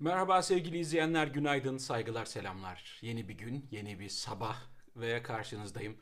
[0.00, 2.98] Merhaba sevgili izleyenler, günaydın, saygılar, selamlar.
[3.02, 4.56] Yeni bir gün, yeni bir sabah
[4.96, 5.96] ve karşınızdayım.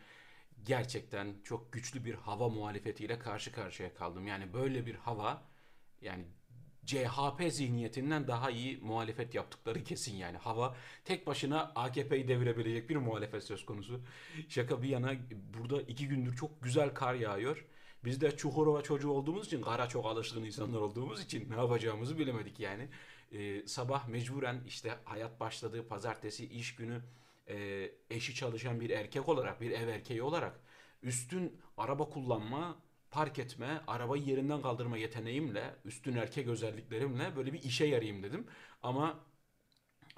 [0.65, 4.27] Gerçekten çok güçlü bir hava muhalefetiyle karşı karşıya kaldım.
[4.27, 5.43] Yani böyle bir hava,
[6.01, 6.25] yani
[6.87, 10.37] CHP zihniyetinden daha iyi muhalefet yaptıkları kesin yani.
[10.37, 14.01] Hava tek başına AKP'yi devirebilecek bir muhalefet söz konusu.
[14.49, 15.15] Şaka bir yana
[15.59, 17.65] burada iki gündür çok güzel kar yağıyor.
[18.05, 22.61] Biz de Çukurova çocuğu olduğumuz için, kara çok alışkın insanlar olduğumuz için ne yapacağımızı bilemedik
[22.61, 22.89] yani.
[23.33, 27.03] Ee, sabah mecburen işte hayat başladığı pazartesi iş günü
[27.49, 30.61] e, eşi çalışan bir erkek olarak, bir ev erkeği olarak
[31.03, 37.87] üstün araba kullanma, park etme, arabayı yerinden kaldırma yeteneğimle, üstün erkek özelliklerimle böyle bir işe
[37.87, 38.47] yarayayım dedim.
[38.83, 39.21] Ama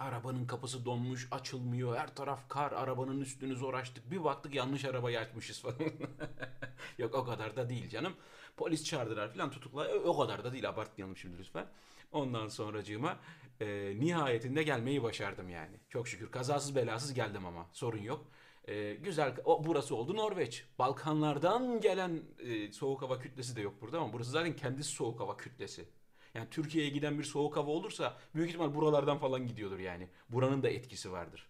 [0.00, 1.96] Arabanın kapısı donmuş, açılmıyor.
[1.96, 4.10] Her taraf kar, arabanın üstünü zor açtık.
[4.10, 5.76] Bir baktık yanlış arabayı açmışız falan.
[6.98, 8.12] Yok o kadar da değil canım.
[8.56, 9.88] Polis çağırdılar falan tutukla.
[10.04, 11.66] O kadar da değil abartmayalım şimdi lütfen.
[12.12, 13.18] Ondan sonracığıma
[13.60, 15.76] e, nihayetinde gelmeyi başardım yani.
[15.88, 18.26] Çok şükür kazasız belasız geldim ama sorun yok.
[18.68, 20.64] E, güzel o burası oldu Norveç.
[20.78, 25.36] Balkanlardan gelen e, soğuk hava kütlesi de yok burada ama burası zaten kendisi soğuk hava
[25.36, 25.88] kütlesi.
[26.34, 30.08] Yani Türkiye'ye giden bir soğuk hava olursa büyük ihtimal buralardan falan gidiyordur yani.
[30.28, 31.48] Buranın da etkisi vardır.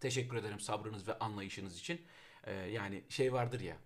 [0.00, 2.00] Teşekkür ederim sabrınız ve anlayışınız için.
[2.44, 3.76] Ee, yani şey vardır ya.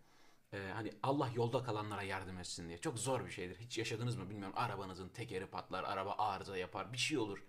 [0.52, 2.78] e, hani Allah yolda kalanlara yardım etsin diye.
[2.78, 3.58] Çok zor bir şeydir.
[3.58, 4.54] Hiç yaşadınız mı bilmiyorum.
[4.56, 7.44] Arabanızın tekeri patlar, araba arıza yapar, bir şey olur.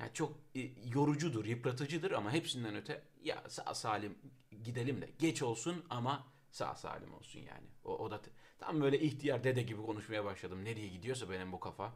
[0.00, 0.60] Yani çok e,
[0.94, 4.18] yorucudur, yıpratıcıdır ama hepsinden öte ya sağ salim
[4.64, 6.26] gidelim de geç olsun ama
[6.56, 7.66] sağ salim olsun yani.
[7.84, 8.20] O, o da
[8.58, 10.64] tam böyle ihtiyar dede gibi konuşmaya başladım.
[10.64, 11.92] Nereye gidiyorsa benim bu kafa.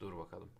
[0.00, 0.50] Dur bakalım.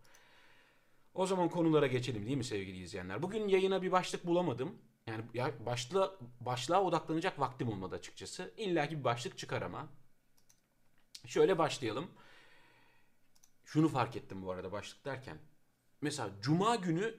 [1.13, 3.21] O zaman konulara geçelim değil mi sevgili izleyenler?
[3.21, 4.75] Bugün yayına bir başlık bulamadım.
[5.07, 8.53] Yani ya başla, başlığa odaklanacak vaktim olmadı açıkçası.
[8.57, 9.87] İlla ki bir başlık çıkar ama.
[11.25, 12.11] Şöyle başlayalım.
[13.65, 15.37] Şunu fark ettim bu arada başlık derken.
[16.01, 17.15] Mesela cuma günü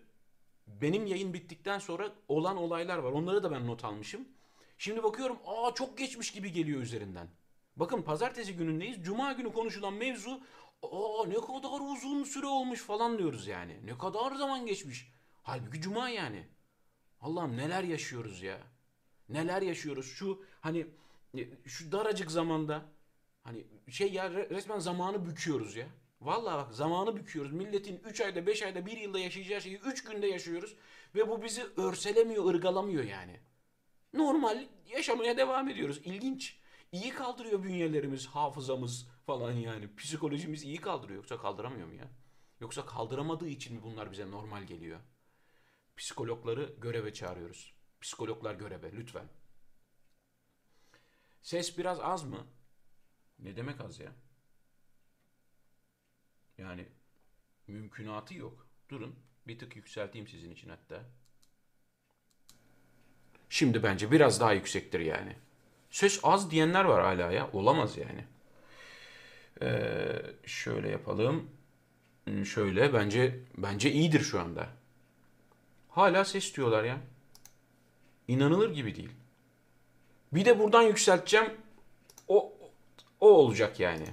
[0.67, 3.13] benim yayın bittikten sonra olan olaylar var.
[3.13, 4.29] Onları da ben not almışım.
[4.79, 7.29] Şimdi bakıyorum aa çok geçmiş gibi geliyor üzerinden.
[7.77, 9.03] Bakın pazartesi günündeyiz.
[9.03, 10.41] Cuma günü konuşulan mevzu
[10.83, 13.87] aa ne kadar uzun süre olmuş falan diyoruz yani.
[13.87, 15.13] Ne kadar zaman geçmiş.
[15.43, 16.47] Halbuki cuma yani.
[17.21, 18.59] Allah'ım neler yaşıyoruz ya.
[19.29, 20.07] Neler yaşıyoruz.
[20.07, 20.87] Şu hani
[21.39, 22.85] e, şu daracık zamanda
[23.43, 25.87] hani şey ya re- resmen zamanı büküyoruz ya.
[26.21, 27.53] Vallahi bak zamanı büküyoruz.
[27.53, 30.77] Milletin 3 ayda, 5 ayda, bir yılda yaşayacağı şeyi 3 günde yaşıyoruz.
[31.15, 33.41] Ve bu bizi örselemiyor, ırgalamıyor yani.
[34.17, 36.01] Normal yaşamaya devam ediyoruz.
[36.05, 36.59] İlginç.
[36.93, 39.97] İyi kaldırıyor bünyelerimiz, hafızamız falan yani.
[39.97, 41.17] Psikolojimiz iyi kaldırıyor.
[41.17, 42.09] Yoksa kaldıramıyor mu ya?
[42.61, 45.01] Yoksa kaldıramadığı için mi bunlar bize normal geliyor?
[45.97, 47.75] Psikologları göreve çağırıyoruz.
[48.01, 49.29] Psikologlar göreve lütfen.
[51.43, 52.47] Ses biraz az mı?
[53.39, 54.13] Ne demek az ya?
[56.59, 56.89] Yani
[57.67, 58.69] mümkünatı yok.
[58.89, 59.17] Durun
[59.47, 61.05] bir tık yükselteyim sizin için hatta.
[63.51, 65.37] Şimdi bence biraz daha yüksektir yani.
[65.91, 67.51] Ses az diyenler var hala ya.
[67.53, 68.25] Olamaz yani.
[69.63, 71.51] Ee, şöyle yapalım.
[72.25, 74.69] Hmm, Şöyle bence bence iyidir şu anda.
[75.89, 76.99] Hala ses diyorlar ya.
[78.29, 79.11] İnanılır gibi değil.
[80.33, 81.55] Bir de buradan yükselteceğim.
[82.29, 82.53] O
[83.21, 84.07] o olacak yani.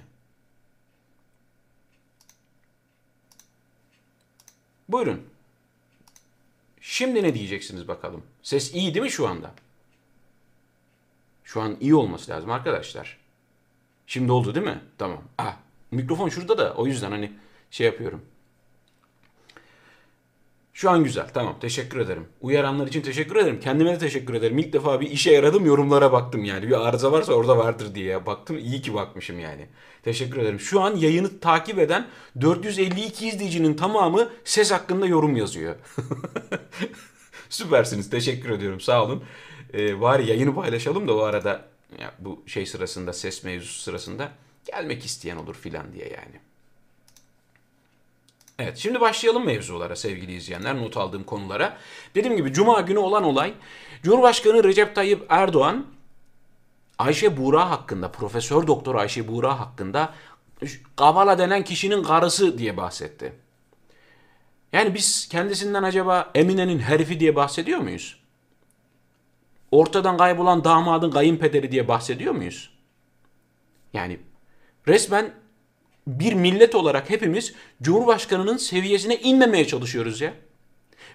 [4.88, 5.33] Buyurun.
[6.86, 8.22] Şimdi ne diyeceksiniz bakalım?
[8.42, 9.54] Ses iyi değil mi şu anda?
[11.44, 13.18] Şu an iyi olması lazım arkadaşlar.
[14.06, 14.80] Şimdi oldu değil mi?
[14.98, 15.22] Tamam.
[15.38, 15.56] Ah,
[15.90, 17.32] mikrofon şurada da o yüzden hani
[17.70, 18.22] şey yapıyorum.
[20.74, 21.28] Şu an güzel.
[21.34, 21.56] Tamam.
[21.60, 22.26] Teşekkür ederim.
[22.40, 23.60] Uyaranlar için teşekkür ederim.
[23.60, 24.58] Kendime de teşekkür ederim.
[24.58, 25.66] İlk defa bir işe yaradım.
[25.66, 26.68] Yorumlara baktım yani.
[26.68, 28.58] Bir arıza varsa orada vardır diye baktım.
[28.58, 29.66] İyi ki bakmışım yani.
[30.02, 30.60] Teşekkür ederim.
[30.60, 32.06] Şu an yayını takip eden
[32.40, 35.76] 452 izleyicinin tamamı ses hakkında yorum yazıyor.
[37.48, 38.10] Süpersiniz.
[38.10, 38.80] Teşekkür ediyorum.
[38.80, 39.24] Sağ olun.
[39.74, 41.64] Ee, bari yayını paylaşalım da o arada
[42.00, 44.32] ya bu şey sırasında ses mevzusu sırasında
[44.64, 46.40] gelmek isteyen olur filan diye yani.
[48.58, 51.78] Evet şimdi başlayalım mevzulara sevgili izleyenler not aldığım konulara.
[52.14, 53.54] Dediğim gibi cuma günü olan olay
[54.02, 55.86] Cumhurbaşkanı Recep Tayyip Erdoğan
[56.98, 60.14] Ayşe Buğra hakkında Profesör Doktor Ayşe Buğra hakkında
[60.96, 63.32] Kavala denen kişinin karısı diye bahsetti.
[64.72, 68.20] Yani biz kendisinden acaba Emine'nin herifi diye bahsediyor muyuz?
[69.70, 72.70] Ortadan kaybolan damadın kayınpederi diye bahsediyor muyuz?
[73.92, 74.18] Yani
[74.88, 75.34] resmen
[76.06, 77.52] bir millet olarak hepimiz
[77.82, 80.34] Cumhurbaşkanının seviyesine inmemeye çalışıyoruz ya.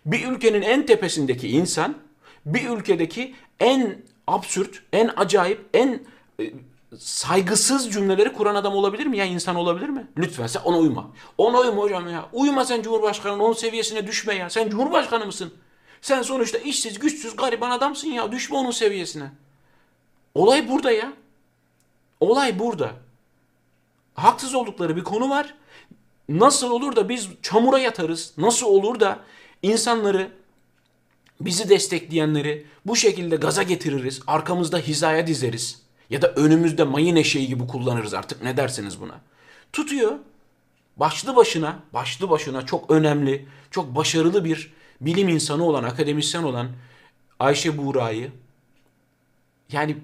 [0.06, 1.98] Bir ülkenin en tepesindeki insan
[2.46, 6.04] bir ülkedeki en absürt, en acayip, en
[6.40, 6.54] e,
[6.98, 10.08] saygısız cümleleri kuran adam olabilir mi ya insan olabilir mi?
[10.18, 11.12] Lütfen sen ona uyma.
[11.38, 12.30] Ona uyma hocam ya.
[12.34, 14.50] Uyma sen Cumhurbaşkanı'nın onun seviyesine düşme ya.
[14.50, 15.54] Sen Cumhurbaşkanı mısın?
[16.02, 18.32] Sen sonuçta işsiz, güçsüz, gariban adamsın ya.
[18.32, 19.32] Düşme onun seviyesine.
[20.36, 21.14] Olay burada ya.
[22.20, 22.92] Olay burada.
[24.24, 25.54] Haksız oldukları bir konu var.
[26.30, 28.34] Nasıl olur da biz çamura yatarız?
[28.38, 29.20] Nasıl olur da
[29.62, 30.32] insanları
[31.42, 37.68] bizi destekleyenleri bu şekilde gaza getiririz, arkamızda hizaya dizeriz ya da önümüzde mayın eşeği gibi
[37.68, 39.22] kullanırız artık ne dersiniz buna.
[39.74, 40.12] Tutuyor
[40.98, 46.68] başlı başına, başlı başına çok önemli, çok başarılı bir bilim insanı olan, akademisyen olan
[47.40, 48.32] Ayşe Buğra'yı
[49.72, 49.98] yani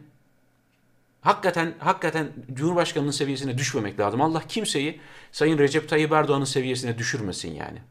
[1.26, 4.22] hakikaten hakikaten Cumhurbaşkanının seviyesine düşmemek lazım.
[4.22, 5.00] Allah kimseyi
[5.32, 7.82] Sayın Recep Tayyip Erdoğan'ın seviyesine düşürmesin yani.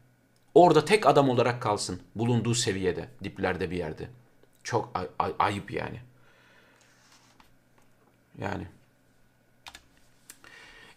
[0.53, 2.01] Orada tek adam olarak kalsın.
[2.15, 4.09] Bulunduğu seviyede, diplerde bir yerde.
[4.63, 5.99] Çok ay- ay- ayıp yani.
[8.41, 8.67] Yani.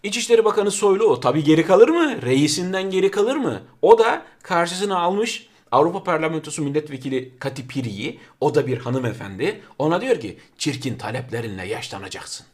[0.02, 1.20] İçişleri Bakanı Soylu o.
[1.20, 2.22] Tabii geri kalır mı?
[2.22, 3.62] Reisinden geri kalır mı?
[3.82, 8.20] O da karşısına almış Avrupa Parlamentosu Milletvekili Kati Piri'yi.
[8.40, 9.60] O da bir hanımefendi.
[9.78, 12.46] Ona diyor ki çirkin taleplerinle yaşlanacaksın.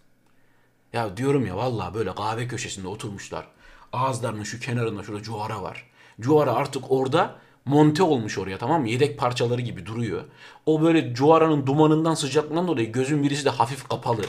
[0.93, 3.47] Ya diyorum ya vallahi böyle kahve köşesinde oturmuşlar.
[3.93, 5.91] Ağızlarının şu kenarında şurada cuvara var.
[6.21, 8.89] Cuvara artık orada monte olmuş oraya tamam mı?
[8.89, 10.25] Yedek parçaları gibi duruyor.
[10.67, 14.23] O böyle cuvaranın dumanından sıcaklığından dolayı gözün birisi de hafif kapalı.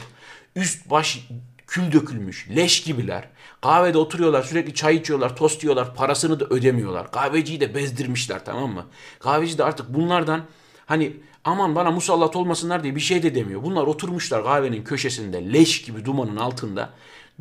[0.56, 1.28] Üst baş
[1.66, 2.48] kül dökülmüş.
[2.56, 3.28] Leş gibiler.
[3.60, 5.94] Kahvede oturuyorlar sürekli çay içiyorlar, tost yiyorlar.
[5.94, 7.10] Parasını da ödemiyorlar.
[7.10, 8.86] Kahveciyi de bezdirmişler tamam mı?
[9.18, 10.40] Kahveci de artık bunlardan
[10.86, 13.62] hani aman bana musallat olmasınlar diye bir şey de demiyor.
[13.62, 16.90] Bunlar oturmuşlar kahvenin köşesinde leş gibi dumanın altında.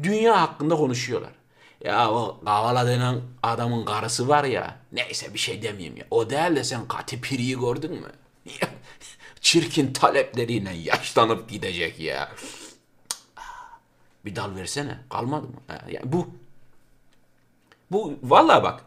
[0.03, 1.31] Dünya hakkında konuşuyorlar.
[1.83, 4.79] Ya o Kavala denen adamın karısı var ya.
[4.91, 6.05] Neyse bir şey demeyeyim ya.
[6.11, 8.11] O değil de sen Kati Piri'yi gördün mü?
[9.41, 12.31] Çirkin talepleriyle yaşlanıp gidecek ya.
[14.25, 14.97] Bir dal versene.
[15.09, 15.53] Kalmadı mı?
[15.69, 16.27] Yani bu
[17.91, 18.85] bu vallahi bak.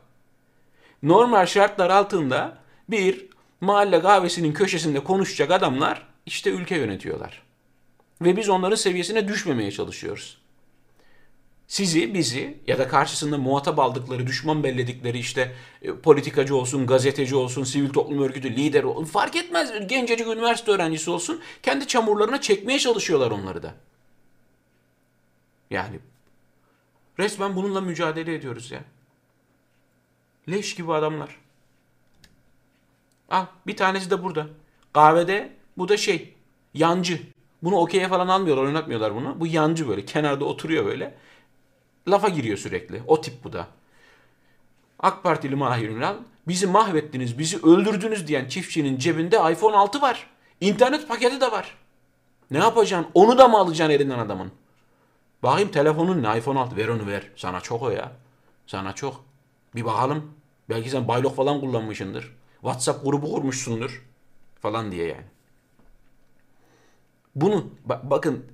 [1.03, 2.59] Normal şartlar altında
[2.91, 3.27] bir
[3.61, 7.43] mahalle kahvesinin köşesinde konuşacak adamlar işte ülke yönetiyorlar.
[8.23, 10.39] Ve biz onların seviyesine düşmemeye çalışıyoruz
[11.69, 15.53] sizi, bizi ya da karşısında muhatap aldıkları, düşman belledikleri işte
[15.83, 19.73] e, politikacı olsun, gazeteci olsun, sivil toplum örgütü lideri olsun fark etmez.
[19.89, 23.75] Gencecik üniversite öğrencisi olsun kendi çamurlarına çekmeye çalışıyorlar onları da.
[25.71, 25.99] Yani
[27.19, 28.81] resmen bununla mücadele ediyoruz ya.
[30.49, 31.41] Leş gibi adamlar.
[33.31, 34.47] Al bir tanesi de burada.
[34.93, 36.35] Kahvede bu da şey
[36.75, 37.23] yancı.
[37.63, 39.41] Bunu okey'e falan almıyorlar oynatmıyorlar bunu.
[39.41, 41.19] Bu yancı böyle kenarda oturuyor böyle
[42.09, 43.03] lafa giriyor sürekli.
[43.07, 43.67] O tip bu da.
[45.01, 46.17] AK Partili Mahir Ünal
[46.49, 50.31] bizi mahvettiniz, bizi öldürdünüz diyen çiftçinin cebinde iPhone 6 var.
[50.61, 51.77] İnternet paketi de var.
[52.51, 53.11] Ne yapacaksın?
[53.15, 54.53] Onu da mı alacaksın elinden adamın?
[55.43, 56.39] Bakayım telefonun ne?
[56.39, 57.23] iPhone 6 ver onu ver.
[57.37, 58.13] Sana çok o ya.
[58.67, 59.25] Sana çok.
[59.75, 60.35] Bir bakalım.
[60.69, 62.37] Belki sen baylok falan kullanmışsındır.
[62.61, 64.07] WhatsApp grubu kurmuşsundur.
[64.61, 65.27] Falan diye yani.
[67.35, 68.47] Bunu bak, bakın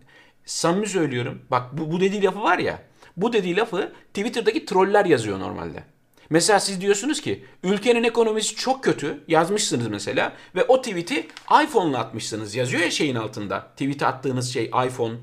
[0.45, 1.43] samimi söylüyorum.
[1.51, 2.83] Bak bu, bu dediği lafı var ya.
[3.17, 5.85] Bu dediği lafı Twitter'daki troller yazıyor normalde.
[6.31, 11.29] Mesela siz diyorsunuz ki ülkenin ekonomisi çok kötü yazmışsınız mesela ve o tweet'i
[11.65, 13.61] iPhone'la atmışsınız yazıyor ya şeyin altında.
[13.61, 15.15] Tweet'e attığınız şey iPhone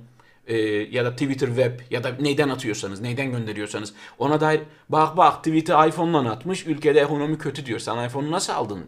[0.48, 5.44] e, ya da Twitter web ya da neyden atıyorsanız, neyden gönderiyorsanız ona dair bak bak
[5.44, 7.80] tweet'i iPhone'la atmış ülkede ekonomi kötü diyor.
[7.80, 8.86] Sen iPhone'u nasıl aldın?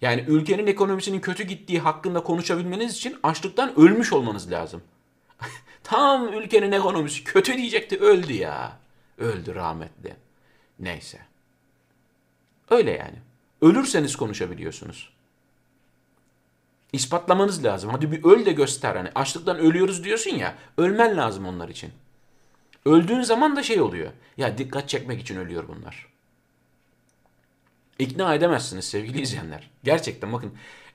[0.00, 4.82] Yani ülkenin ekonomisinin kötü gittiği hakkında konuşabilmeniz için açlıktan ölmüş olmanız lazım.
[5.84, 8.78] Tam ülkenin ekonomisi kötü diyecekti öldü ya.
[9.18, 10.16] Öldü rahmetli.
[10.78, 11.18] Neyse.
[12.70, 13.16] Öyle yani.
[13.62, 15.13] Ölürseniz konuşabiliyorsunuz.
[16.94, 17.90] İspatlamanız lazım.
[17.90, 18.96] Hadi bir öl de göster.
[18.96, 20.54] Hani açlıktan ölüyoruz diyorsun ya.
[20.78, 21.92] Ölmen lazım onlar için.
[22.84, 24.10] Öldüğün zaman da şey oluyor.
[24.36, 26.06] Ya dikkat çekmek için ölüyor bunlar.
[27.98, 29.70] İkna edemezsiniz sevgili izleyenler.
[29.84, 30.52] Gerçekten bakın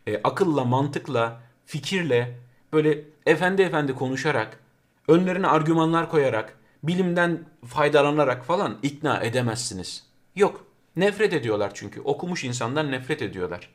[0.08, 2.38] e, akılla, mantıkla, fikirle
[2.74, 4.60] böyle efendi efendi konuşarak,
[5.08, 10.04] önlerine argümanlar koyarak, bilimden faydalanarak falan ikna edemezsiniz.
[10.36, 10.66] Yok.
[10.96, 12.02] Nefret ediyorlar çünkü.
[12.02, 13.70] Okumuş insandan nefret ediyorlar.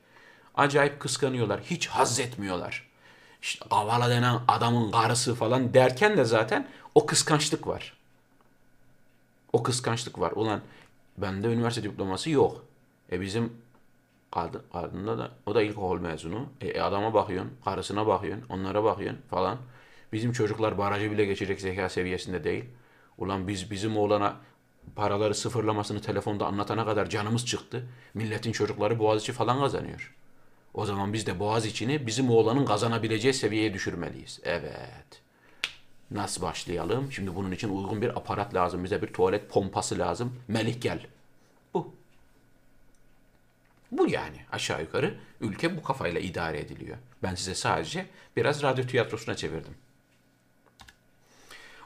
[0.55, 1.61] Acayip kıskanıyorlar.
[1.61, 2.89] Hiç haz etmiyorlar.
[3.43, 7.93] İşte Kavala denen adamın karısı falan derken de zaten o kıskançlık var.
[9.53, 10.33] O kıskançlık var.
[10.33, 10.61] Ulan
[11.19, 12.65] bende üniversite diploması yok.
[13.13, 13.53] E bizim
[14.31, 16.47] kadın, kadında da o da ilkokul mezunu.
[16.61, 19.59] E, e adama bakıyorsun, karısına bakıyorsun, onlara bakıyorsun falan.
[20.13, 22.65] Bizim çocuklar barajı bile geçecek zeka seviyesinde değil.
[23.19, 24.37] Ulan biz bizim oğlana
[24.97, 27.89] paraları sıfırlamasını telefonda anlatana kadar canımız çıktı.
[28.15, 30.15] Milletin çocukları Boğaziçi falan kazanıyor.
[30.75, 34.41] O zaman biz de Boğaziçi'ni bizim oğlanın kazanabileceği seviyeye düşürmeliyiz.
[34.45, 35.23] Evet.
[36.11, 37.13] Nasıl başlayalım?
[37.13, 38.85] Şimdi bunun için uygun bir aparat lazım.
[38.85, 40.41] Bize bir tuvalet pompası lazım.
[40.49, 41.07] Melih gel.
[41.75, 41.95] Bu.
[43.93, 46.97] Bu yani aşağı yukarı ülke bu kafayla idare ediliyor.
[47.23, 49.75] Ben size sadece biraz radyo tiyatrosuna çevirdim.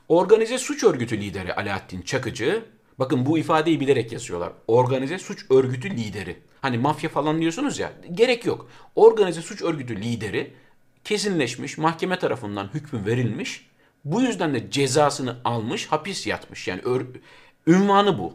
[0.09, 2.65] Organize suç örgütü lideri Alaaddin Çakıcı,
[2.99, 4.53] bakın bu ifadeyi bilerek yazıyorlar.
[4.67, 6.39] Organize suç örgütü lideri.
[6.63, 8.71] Hani mafya falan diyorsunuz ya, gerek yok.
[8.95, 10.55] Organize suç örgütü lideri
[11.05, 13.69] kesinleşmiş, mahkeme tarafından hükmü verilmiş.
[14.05, 16.69] Bu yüzden de cezasını almış, hapis yatmış.
[16.69, 17.07] Yani ör,
[17.67, 18.35] ünvanı bu.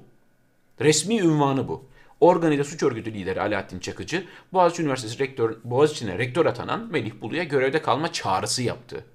[0.82, 1.86] Resmi ünvanı bu.
[2.20, 7.82] Organize suç örgütü lideri Alaaddin Çakıcı, Boğaziçi Üniversitesi rektör, Boğaziçi'ne rektör atanan Melih Bulu'ya görevde
[7.82, 9.06] kalma çağrısı yaptı.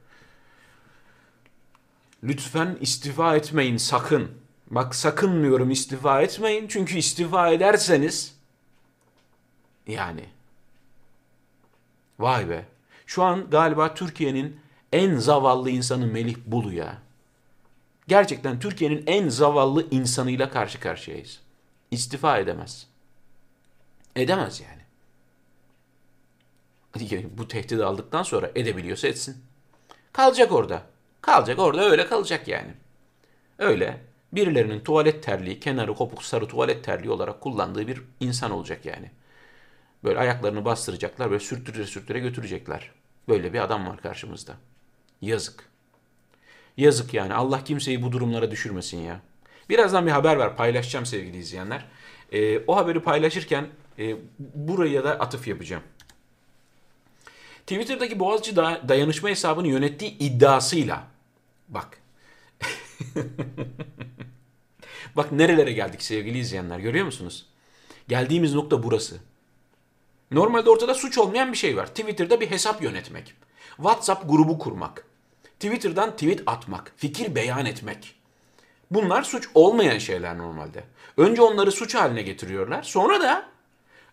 [2.23, 4.31] Lütfen istifa etmeyin sakın.
[4.71, 6.69] Bak sakın diyorum istifa etmeyin.
[6.69, 8.38] Çünkü istifa ederseniz
[9.89, 10.25] yani
[12.19, 12.65] vay be.
[13.07, 14.61] Şu an galiba Türkiye'nin
[14.93, 16.99] en zavallı insanı Melih Bulu ya.
[18.09, 21.41] Gerçekten Türkiye'nin en zavallı insanıyla karşı karşıyayız.
[21.91, 22.87] İstifa edemez.
[24.17, 24.79] Edemez yani.
[27.39, 29.37] Bu tehdidi aldıktan sonra edebiliyorsa etsin.
[30.13, 30.83] Kalacak orada.
[31.21, 32.75] Kalacak orada öyle kalacak yani.
[33.59, 34.01] Öyle
[34.33, 39.11] birilerinin tuvalet terliği, kenarı kopuk sarı tuvalet terliği olarak kullandığı bir insan olacak yani.
[40.05, 42.91] Böyle ayaklarını bastıracaklar, böyle sürtüre sürtüre götürecekler.
[43.29, 44.55] Böyle bir adam var karşımızda.
[45.21, 45.65] Yazık.
[46.77, 47.35] Yazık yani.
[47.35, 49.21] Allah kimseyi bu durumlara düşürmesin ya.
[49.69, 51.85] Birazdan bir haber var paylaşacağım sevgili izleyenler.
[52.33, 53.67] Ee, o haberi paylaşırken
[53.99, 55.83] e, buraya da atıf yapacağım.
[57.61, 61.07] Twitter'daki Boğaziçi dayanışma hesabını yönettiği iddiasıyla
[61.69, 61.99] bak
[65.17, 67.47] bak nerelere geldik sevgili izleyenler görüyor musunuz?
[68.09, 69.21] Geldiğimiz nokta burası.
[70.31, 71.87] Normalde ortada suç olmayan bir şey var.
[71.87, 73.35] Twitter'da bir hesap yönetmek.
[73.77, 75.07] WhatsApp grubu kurmak.
[75.61, 76.93] Twitter'dan tweet atmak.
[76.97, 78.15] Fikir beyan etmek.
[78.91, 80.85] Bunlar suç olmayan şeyler normalde.
[81.17, 82.83] Önce onları suç haline getiriyorlar.
[82.83, 83.49] Sonra da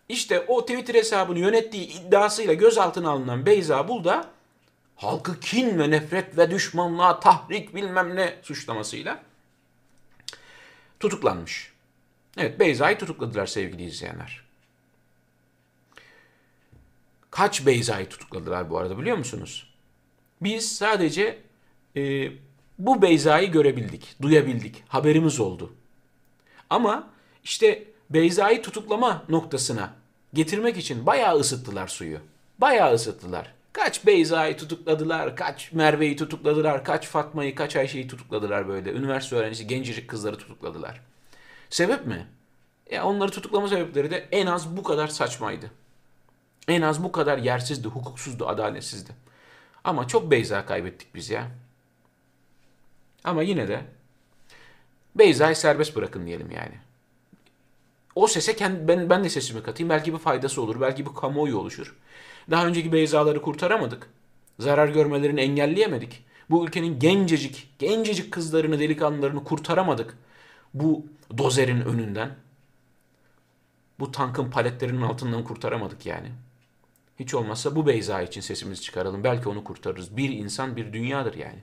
[0.10, 4.30] işte o Twitter hesabını yönettiği iddiasıyla gözaltına alınan Beyza Bulda
[4.96, 9.24] halkı kin ve nefret ve düşmanlığa tahrik bilmem ne suçlamasıyla
[11.00, 11.74] tutuklanmış.
[12.38, 14.45] Evet Beyza'yı tutukladılar sevgili izleyenler.
[17.36, 19.68] Kaç Beyza'yı tutukladılar bu arada biliyor musunuz?
[20.42, 21.40] Biz sadece
[21.96, 22.32] e,
[22.80, 25.74] bu Beyza'yı görebildik, duyabildik, haberimiz oldu.
[26.70, 27.10] Ama
[27.44, 29.94] işte Beyza'yı tutuklama noktasına
[30.34, 32.20] getirmek için bayağı ısıttılar suyu.
[32.58, 33.54] Bayağı ısıttılar.
[33.74, 38.92] Kaç Beyza'yı tutukladılar, kaç Merve'yi tutukladılar, kaç Fatma'yı, kaç Ayşe'yi tutukladılar böyle.
[38.92, 41.02] Üniversite öğrencisi gencecik kızları tutukladılar.
[41.70, 42.28] Sebep mi?
[42.92, 45.72] Ya onları tutuklama sebepleri de en az bu kadar saçmaydı.
[46.68, 49.12] En az bu kadar yersizdi, hukuksuzdu, adaletsizdi.
[49.84, 51.52] Ama çok Beyza kaybettik biz ya.
[53.24, 53.82] Ama yine de
[55.16, 56.76] Beyza'yı serbest bırakın diyelim yani.
[58.16, 59.90] O sese kendi, ben, ben de sesimi katayım.
[59.90, 60.82] Belki bir faydası olur.
[60.82, 61.96] Belki bir kamuoyu oluşur.
[62.52, 64.10] Daha önceki Beyza'ları kurtaramadık.
[64.60, 66.26] Zarar görmelerini engelleyemedik.
[66.50, 70.18] Bu ülkenin gencecik, gencecik kızlarını, delikanlılarını kurtaramadık.
[70.74, 71.06] Bu
[71.38, 72.36] dozerin önünden.
[74.00, 76.32] Bu tankın paletlerinin altından kurtaramadık yani.
[77.20, 79.24] Hiç olmazsa bu Beyza için sesimizi çıkaralım.
[79.24, 80.18] Belki onu kurtarırız.
[80.18, 81.60] Bir insan bir dünyadır yani.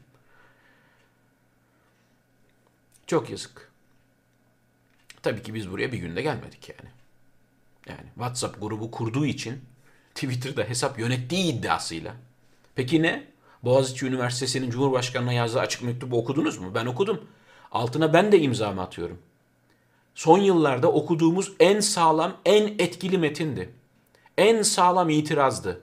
[3.07, 3.73] Çok yazık.
[5.23, 6.91] Tabii ki biz buraya bir günde gelmedik yani.
[7.89, 9.61] Yani WhatsApp grubu kurduğu için
[10.15, 12.15] Twitter'da hesap yönettiği iddiasıyla.
[12.75, 13.33] Peki ne?
[13.63, 16.75] Boğaziçi Üniversitesi'nin Cumhurbaşkanı'na yazdığı açık mektubu okudunuz mu?
[16.75, 17.21] Ben okudum.
[17.73, 19.19] Altına ben de imzamı atıyorum.
[20.15, 23.73] Son yıllarda okuduğumuz en sağlam, en etkili metindi.
[24.39, 25.81] En sağlam itirazdı.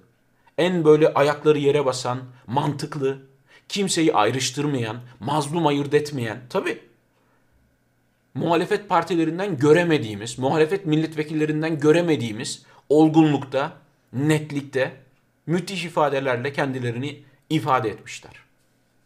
[0.58, 3.22] En böyle ayakları yere basan, mantıklı,
[3.70, 6.42] kimseyi ayrıştırmayan, mazlum ayırt etmeyen.
[6.50, 6.82] Tabii
[8.34, 13.72] muhalefet partilerinden göremediğimiz, muhalefet milletvekillerinden göremediğimiz olgunlukta,
[14.14, 14.96] netlikte
[15.46, 18.32] müthiş ifadelerle kendilerini ifade etmişler.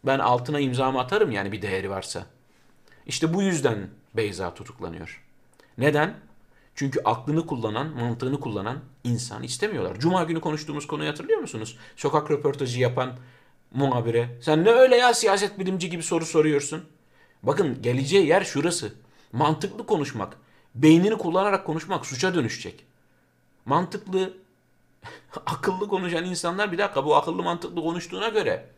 [0.05, 2.25] Ben altına imzamı atarım yani bir değeri varsa.
[3.05, 5.23] İşte bu yüzden Beyza tutuklanıyor.
[5.77, 6.15] Neden?
[6.75, 9.99] Çünkü aklını kullanan, mantığını kullanan insan istemiyorlar.
[9.99, 11.77] Cuma günü konuştuğumuz konuyu hatırlıyor musunuz?
[11.95, 13.13] Sokak röportajı yapan
[13.71, 14.39] muhabire.
[14.41, 16.83] Sen ne öyle ya siyaset bilimci gibi soru soruyorsun?
[17.43, 18.93] Bakın geleceği yer şurası.
[19.31, 20.37] Mantıklı konuşmak,
[20.75, 22.85] beynini kullanarak konuşmak suça dönüşecek.
[23.65, 24.33] Mantıklı,
[25.45, 28.69] akıllı konuşan insanlar bir dakika bu akıllı mantıklı konuştuğuna göre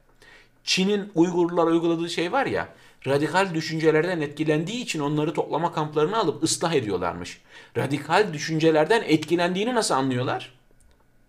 [0.65, 2.69] Çin'in Uygurlara uyguladığı şey var ya
[3.07, 7.41] radikal düşüncelerden etkilendiği için onları toplama kamplarına alıp ıslah ediyorlarmış.
[7.77, 10.53] Radikal düşüncelerden etkilendiğini nasıl anlıyorlar?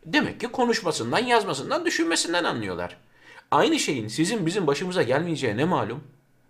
[0.06, 2.96] Demek ki konuşmasından, yazmasından, düşünmesinden anlıyorlar.
[3.50, 6.04] Aynı şeyin sizin bizim başımıza gelmeyeceği ne malum?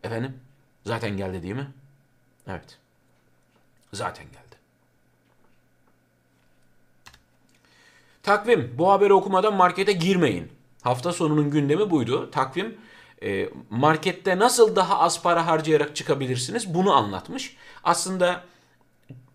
[0.04, 0.36] Efendim?
[0.86, 1.66] Zaten geldi değil mi?
[2.48, 2.78] Evet.
[3.92, 4.56] Zaten geldi.
[8.22, 8.74] Takvim.
[8.78, 10.55] Bu haberi okumadan markete girmeyin.
[10.86, 12.30] Hafta sonunun gündemi buydu.
[12.30, 12.76] Takvim
[13.22, 17.56] e, markette nasıl daha az para harcayarak çıkabilirsiniz bunu anlatmış.
[17.84, 18.44] Aslında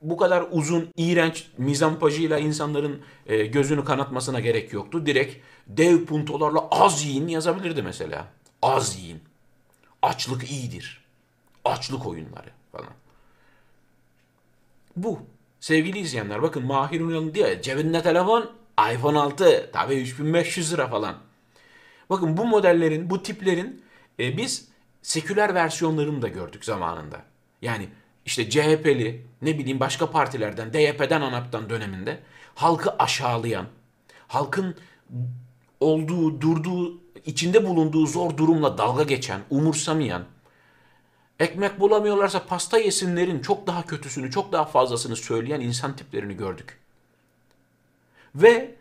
[0.01, 5.05] bu kadar uzun, iğrenç mizampajıyla insanların e, gözünü kanatmasına gerek yoktu.
[5.05, 8.27] Direkt dev puntolarla az yiyin yazabilirdi mesela.
[8.61, 9.21] Az yiyin.
[10.01, 11.05] Açlık iyidir.
[11.65, 12.93] Açlık oyunları falan.
[14.95, 15.19] Bu.
[15.59, 18.51] Sevgili izleyenler bakın Mahir Ünal'ın diyor cebinde telefon
[18.93, 21.30] iPhone 6 tabii 3500 lira falan.
[22.11, 23.83] Bakın bu modellerin, bu tiplerin
[24.19, 24.67] e, biz
[25.01, 27.21] seküler versiyonlarını da gördük zamanında.
[27.61, 27.89] Yani
[28.25, 32.19] işte CHP'li, ne bileyim başka partilerden, DYP'den, ANAP'tan döneminde
[32.55, 33.65] halkı aşağılayan,
[34.27, 34.75] halkın
[35.79, 40.25] olduğu, durduğu, içinde bulunduğu zor durumla dalga geçen, umursamayan,
[41.39, 46.79] ekmek bulamıyorlarsa pasta yesinlerin çok daha kötüsünü, çok daha fazlasını söyleyen insan tiplerini gördük.
[48.35, 48.80] Ve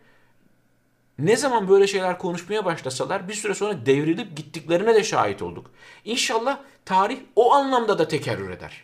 [1.21, 5.71] ne zaman böyle şeyler konuşmaya başlasalar bir süre sonra devrilip gittiklerine de şahit olduk.
[6.05, 8.83] İnşallah tarih o anlamda da tekerrür eder.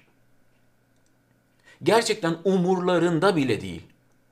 [1.83, 3.81] Gerçekten umurlarında bile değil.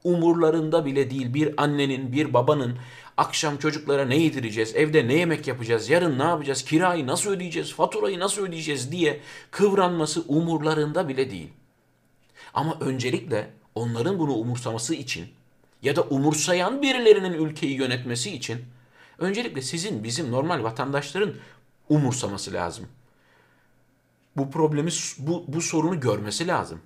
[0.03, 2.77] Umurlarında bile değil bir annenin, bir babanın
[3.17, 8.19] akşam çocuklara ne yedireceğiz, evde ne yemek yapacağız, yarın ne yapacağız, kirayı nasıl ödeyeceğiz, faturayı
[8.19, 9.19] nasıl ödeyeceğiz diye
[9.51, 11.49] kıvranması umurlarında bile değil.
[12.53, 15.27] Ama öncelikle onların bunu umursaması için
[15.85, 18.65] ya da umursayan birilerinin ülkeyi yönetmesi için
[19.17, 21.33] öncelikle sizin bizim normal vatandaşların
[21.89, 22.87] umursaması lazım.
[24.37, 26.81] Bu problemi bu, bu sorunu görmesi lazım.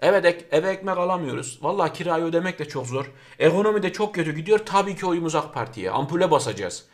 [0.00, 1.58] Evet ek, eve ekmek alamıyoruz.
[1.62, 3.12] Vallahi kirayı ödemek de çok zor.
[3.38, 4.58] Ekonomi de çok kötü gidiyor.
[4.66, 5.90] Tabii ki oyumuz AK Parti'ye.
[5.90, 6.84] Ampule basacağız.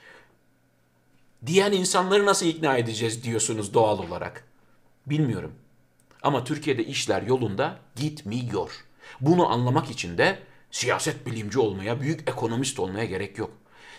[1.47, 4.45] Diyen insanları nasıl ikna edeceğiz diyorsunuz doğal olarak.
[5.07, 5.53] Bilmiyorum.
[6.23, 8.71] Ama Türkiye'de işler yolunda gitmiyor.
[9.21, 10.38] Bunu anlamak için de
[10.70, 13.50] siyaset bilimci olmaya, büyük ekonomist olmaya gerek yok.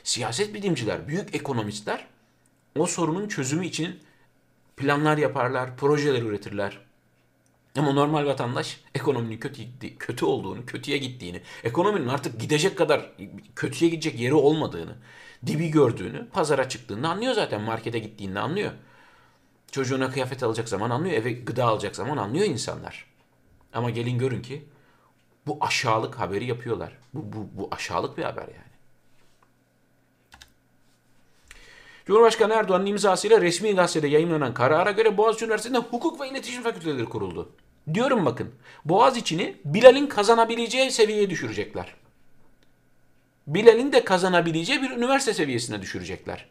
[0.03, 2.07] Siyaset bilimciler, büyük ekonomistler
[2.77, 3.99] o sorunun çözümü için
[4.77, 6.79] planlar yaparlar, projeler üretirler.
[7.77, 9.63] Ama normal vatandaş ekonominin kötü,
[9.99, 13.12] kötü olduğunu, kötüye gittiğini, ekonominin artık gidecek kadar
[13.55, 14.95] kötüye gidecek yeri olmadığını,
[15.47, 18.71] dibi gördüğünü, pazara çıktığında anlıyor zaten, markete gittiğinde anlıyor.
[19.71, 23.05] Çocuğuna kıyafet alacak zaman anlıyor, eve gıda alacak zaman anlıyor insanlar.
[23.73, 24.65] Ama gelin görün ki
[25.47, 26.91] bu aşağılık haberi yapıyorlar.
[27.13, 28.71] Bu, bu, bu aşağılık bir haber yani.
[32.06, 37.49] Cumhurbaşkanı Erdoğan'ın imzasıyla resmi gazetede yayınlanan karara göre Boğaziçi Üniversitesi'nde hukuk ve iletişim fakülteleri kuruldu.
[37.93, 38.51] Diyorum bakın
[38.86, 41.95] Boğaziçi'ni Bilal'in kazanabileceği seviyeye düşürecekler.
[43.47, 46.45] Bilal'in de kazanabileceği bir üniversite seviyesine düşürecekler.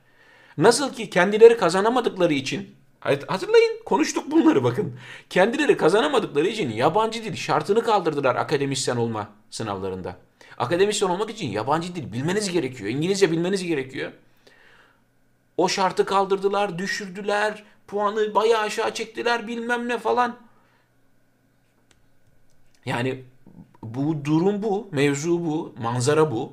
[0.59, 4.99] Nasıl ki kendileri kazanamadıkları için Hatırlayın konuştuk bunları bakın.
[5.31, 10.17] Kendileri kazanamadıkları için yabancı dil şartını kaldırdılar akademisyen olma sınavlarında.
[10.59, 12.91] Akademisyen olmak için yabancı dil bilmeniz gerekiyor.
[12.91, 14.13] İngilizce bilmeniz gerekiyor.
[15.57, 20.37] O şartı kaldırdılar, düşürdüler, puanı bayağı aşağı çektiler bilmem ne falan.
[22.87, 23.25] Yani
[23.83, 26.53] bu durum bu, mevzu bu, manzara bu.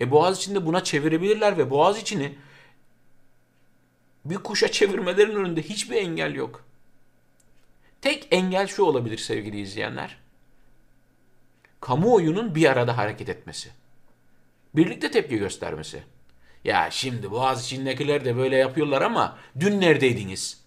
[0.00, 2.34] E Boğaz içinde buna çevirebilirler ve Boğaz içini
[4.24, 6.64] bir kuşa çevirmelerin önünde hiçbir engel yok.
[8.00, 10.18] Tek engel şu olabilir sevgili izleyenler.
[11.80, 13.70] Kamuoyunun bir arada hareket etmesi.
[14.76, 16.02] Birlikte tepki göstermesi.
[16.64, 20.60] Ya şimdi Boğaz içindekiler de böyle yapıyorlar ama dün neredeydiniz?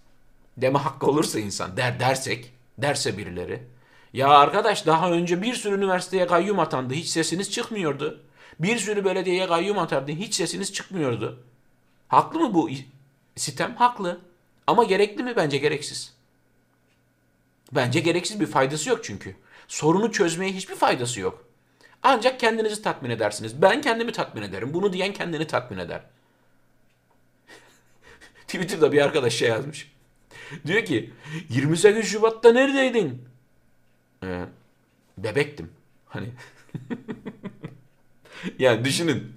[0.57, 3.63] Deme hakkı olursa insan der dersek, derse birileri.
[4.13, 6.93] Ya arkadaş daha önce bir sürü üniversiteye kayyum atandı.
[6.93, 8.23] Hiç sesiniz çıkmıyordu.
[8.59, 10.11] Bir sürü belediyeye kayyum atardı.
[10.11, 11.43] Hiç sesiniz çıkmıyordu.
[12.07, 12.69] Haklı mı bu
[13.35, 14.21] Sitem haklı.
[14.67, 15.35] Ama gerekli mi?
[15.35, 16.13] Bence gereksiz.
[17.71, 19.35] Bence gereksiz bir faydası yok çünkü.
[19.67, 21.45] Sorunu çözmeye hiçbir faydası yok.
[22.03, 23.61] Ancak kendinizi tatmin edersiniz.
[23.61, 24.73] Ben kendimi tatmin ederim.
[24.73, 26.01] Bunu diyen kendini tatmin eder.
[28.47, 29.93] Twitter'da bir arkadaş şey yazmış.
[30.67, 31.13] Diyor ki
[31.49, 33.25] 28 Şubat'ta neredeydin?
[34.23, 34.45] Ee,
[35.17, 35.71] bebektim.
[36.05, 36.29] Hani
[38.59, 39.33] yani düşünün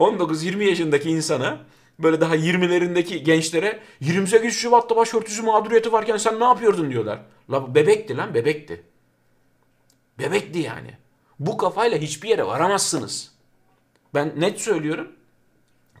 [0.00, 1.60] 19-20 yaşındaki insana
[1.98, 7.20] böyle daha 20'lerindeki gençlere 28 Şubat'ta başörtüsü mağduriyeti varken sen ne yapıyordun diyorlar.
[7.50, 8.82] La bebekti lan bebekti.
[10.18, 10.90] Bebekti yani.
[11.38, 13.32] Bu kafayla hiçbir yere varamazsınız.
[14.14, 15.12] Ben net söylüyorum.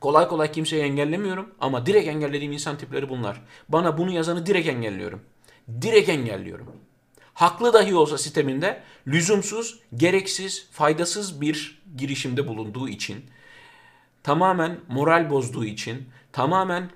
[0.00, 3.42] Kolay kolay kimseyi engellemiyorum ama direkt engellediğim insan tipleri bunlar.
[3.68, 5.20] Bana bunu yazanı direkt engelliyorum.
[5.82, 6.76] Direkt engelliyorum.
[7.34, 13.24] Haklı dahi olsa sisteminde lüzumsuz, gereksiz, faydasız bir girişimde bulunduğu için
[14.28, 16.90] tamamen moral bozduğu için, tamamen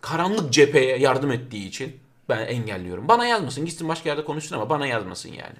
[0.00, 3.08] karanlık cepheye yardım ettiği için ben engelliyorum.
[3.08, 5.56] Bana yazmasın, gitsin başka yerde konuşsun ama bana yazmasın yani.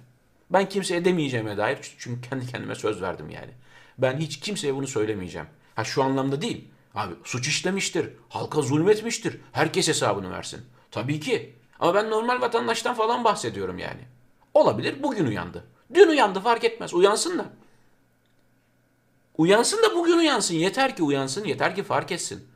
[0.50, 3.50] Ben kimseye demeyeceğime dair çünkü kendi kendime söz verdim yani.
[3.98, 5.46] Ben hiç kimseye bunu söylemeyeceğim.
[5.74, 6.68] Ha şu anlamda değil.
[6.94, 9.40] Abi suç işlemiştir, halka zulmetmiştir.
[9.52, 10.61] Herkes hesabını versin.
[10.90, 11.55] Tabii ki.
[11.81, 14.00] Ama ben normal vatandaştan falan bahsediyorum yani.
[14.55, 15.64] Olabilir bugün uyandı.
[15.94, 16.94] Dün uyandı fark etmez.
[16.94, 17.46] Uyansın da.
[19.38, 20.55] Uyansın da bugün uyansın.
[20.55, 22.49] Yeter ki uyansın, yeter ki fark etsin.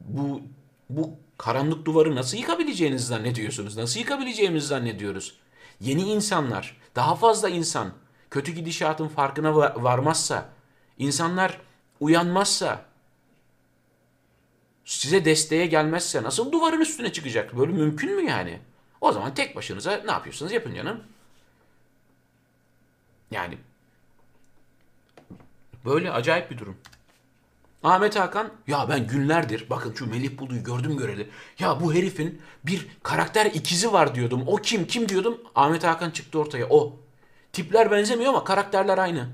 [0.00, 0.42] Bu
[0.90, 3.76] bu karanlık duvarı nasıl yıkabileceğinizi zannediyorsunuz?
[3.76, 5.34] Nasıl yıkabileceğimizi zannediyoruz?
[5.80, 7.92] Yeni insanlar, daha fazla insan
[8.30, 10.48] kötü gidişatın farkına varmazsa,
[10.98, 11.60] insanlar
[12.00, 12.84] uyanmazsa,
[14.84, 17.56] size desteğe gelmezse nasıl duvarın üstüne çıkacak?
[17.56, 18.60] Böyle mümkün mü yani?
[19.00, 21.04] O zaman tek başınıza ne yapıyorsunuz yapın canım.
[23.30, 23.58] Yani
[25.84, 26.76] böyle acayip bir durum.
[27.82, 31.28] Ahmet Hakan ya ben günlerdir bakın şu Melih Bulu'yu gördüm göreli.
[31.58, 34.44] Ya bu herifin bir karakter ikizi var diyordum.
[34.46, 35.40] O kim kim diyordum.
[35.54, 36.96] Ahmet Hakan çıktı ortaya o.
[37.52, 39.28] Tipler benzemiyor ama karakterler aynı.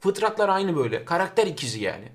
[0.00, 1.04] Fıtratlar aynı böyle.
[1.04, 2.08] Karakter ikizi yani.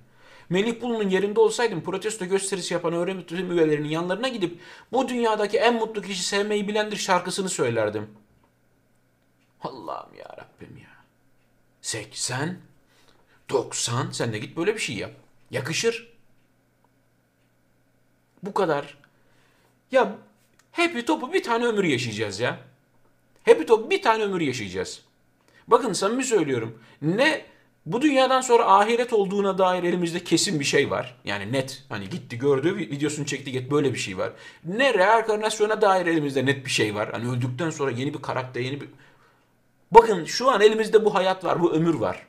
[0.49, 4.59] Melih Bulu'nun yerinde olsaydım protesto gösterisi yapan öğretim üyelerinin yanlarına gidip
[4.91, 8.09] bu dünyadaki en mutlu kişi sevmeyi bilendir şarkısını söylerdim.
[9.61, 10.89] Allah'ım ya Rabbim ya.
[11.81, 12.57] 80,
[13.49, 15.11] 90 sen de git böyle bir şey yap.
[15.51, 16.13] Yakışır.
[18.43, 18.97] Bu kadar.
[19.91, 20.15] Ya
[20.71, 22.59] Happy Top'u bir tane ömür yaşayacağız ya.
[23.45, 25.01] Happy Top bir tane ömür yaşayacağız.
[25.67, 26.79] Bakın samimi söylüyorum.
[27.01, 27.45] Ne
[27.85, 31.15] bu dünyadan sonra ahiret olduğuna dair elimizde kesin bir şey var.
[31.25, 34.31] Yani net hani gitti gördü videosunu çekti get böyle bir şey var.
[34.65, 37.09] Ne reenkarnasyona dair elimizde net bir şey var.
[37.11, 38.89] Hani öldükten sonra yeni bir karakter yeni bir...
[39.91, 42.27] Bakın şu an elimizde bu hayat var bu ömür var.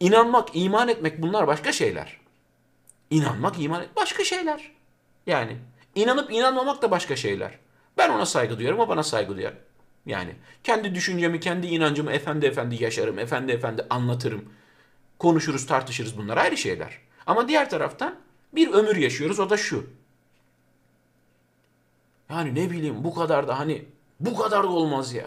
[0.00, 2.20] İnanmak iman etmek bunlar başka şeyler.
[3.10, 4.72] İnanmak iman etmek başka şeyler.
[5.26, 5.56] Yani
[5.94, 7.58] inanıp inanmamak da başka şeyler.
[7.98, 9.54] Ben ona saygı duyarım o bana saygı duyar.
[10.06, 10.34] Yani
[10.64, 14.44] kendi düşüncemi, kendi inancımı efendi efendi yaşarım, efendi efendi anlatırım.
[15.18, 16.98] Konuşuruz, tartışırız bunlar ayrı şeyler.
[17.26, 18.14] Ama diğer taraftan
[18.54, 19.90] bir ömür yaşıyoruz o da şu.
[22.30, 23.84] Yani ne bileyim bu kadar da hani
[24.20, 25.26] bu kadar da olmaz ya.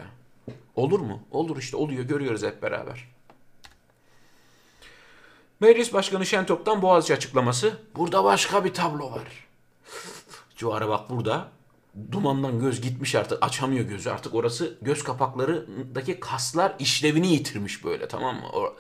[0.76, 1.24] Olur mu?
[1.32, 3.08] Olur işte oluyor görüyoruz hep beraber.
[5.62, 7.78] Meclis Başkanı Şentop'tan Boğaziçi açıklaması.
[7.96, 9.48] Burada başka bir tablo var.
[10.56, 11.48] Cuara bak burada.
[12.12, 18.36] Dumandan göz gitmiş artık açamıyor gözü artık orası göz kapaklarındaki kaslar işlevini yitirmiş böyle tamam
[18.36, 18.50] mı?
[18.54, 18.76] O,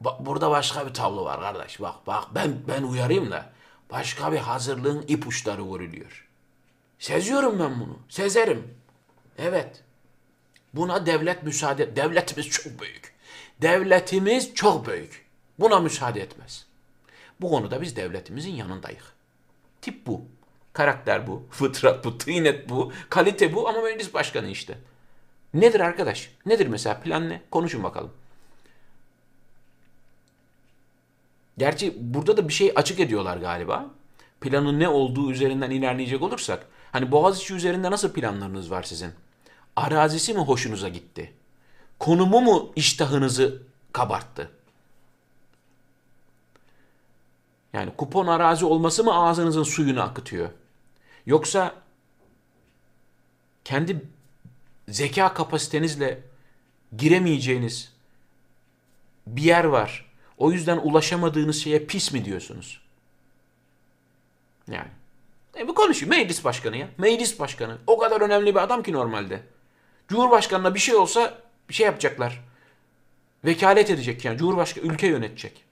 [0.00, 1.80] Bak burada başka bir tablo var kardeş.
[1.80, 3.52] Bak bak ben ben uyarayım da
[3.90, 6.28] başka bir hazırlığın ipuçları vuruluyor.
[6.98, 7.98] Seziyorum ben bunu.
[8.08, 8.74] Sezerim.
[9.38, 9.84] Evet.
[10.74, 11.96] Buna devlet müsaade...
[11.96, 13.11] Devletimiz çok büyük.
[13.62, 15.26] Devletimiz çok büyük.
[15.58, 16.66] Buna müsaade etmez.
[17.40, 19.04] Bu konuda biz devletimizin yanındayız.
[19.82, 20.24] Tip bu.
[20.72, 21.46] Karakter bu.
[21.50, 22.18] Fıtrat bu.
[22.18, 22.92] Tıynet bu.
[23.10, 24.78] Kalite bu ama meclis başkanı işte.
[25.54, 26.30] Nedir arkadaş?
[26.46, 27.42] Nedir mesela plan ne?
[27.50, 28.12] Konuşun bakalım.
[31.58, 33.90] Gerçi burada da bir şey açık ediyorlar galiba.
[34.40, 36.66] Planın ne olduğu üzerinden ilerleyecek olursak.
[36.92, 39.12] Hani Boğaziçi üzerinde nasıl planlarınız var sizin?
[39.76, 41.32] Arazisi mi hoşunuza gitti?
[41.98, 44.50] Konumu mu iştahınızı kabarttı?
[47.72, 50.50] Yani kupon arazi olması mı ağzınızın suyunu akıtıyor?
[51.26, 51.74] Yoksa
[53.64, 54.06] kendi
[54.88, 56.22] zeka kapasitenizle
[56.96, 57.92] giremeyeceğiniz
[59.26, 62.80] bir yer var o yüzden ulaşamadığınız şeye pis mi diyorsunuz?
[64.68, 64.88] Yani.
[65.58, 66.10] E bu konuşuyor.
[66.10, 66.88] Meclis başkanı ya.
[66.98, 67.78] Meclis başkanı.
[67.86, 69.42] O kadar önemli bir adam ki normalde.
[70.08, 72.44] Cumhurbaşkanına bir şey olsa bir şey yapacaklar.
[73.44, 74.38] Vekalet edecek yani.
[74.38, 75.64] Cumhurbaşkanı ülke yönetecek.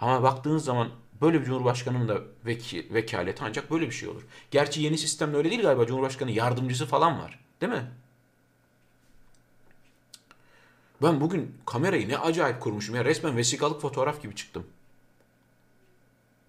[0.00, 0.90] Ama baktığınız zaman
[1.20, 4.22] böyle bir cumhurbaşkanının da veki, vekaleti ancak böyle bir şey olur.
[4.50, 5.86] Gerçi yeni sistemde öyle değil galiba.
[5.86, 7.38] Cumhurbaşkanı yardımcısı falan var.
[7.60, 7.90] Değil mi?
[11.02, 13.04] Ben bugün kamerayı ne acayip kurmuşum ya.
[13.04, 14.66] Resmen vesikalık fotoğraf gibi çıktım.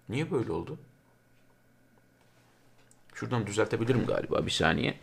[0.08, 0.78] Niye böyle oldu?
[3.14, 4.98] Şuradan düzeltebilirim galiba bir saniye.